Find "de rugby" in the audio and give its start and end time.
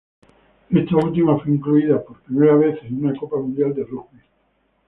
3.75-4.19